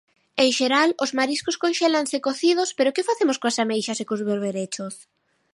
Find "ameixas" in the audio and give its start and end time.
3.63-3.97